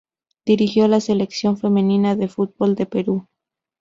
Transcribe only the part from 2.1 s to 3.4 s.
de fútbol de Perú.